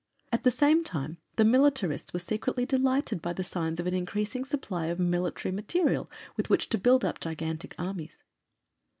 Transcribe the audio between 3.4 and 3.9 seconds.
signs of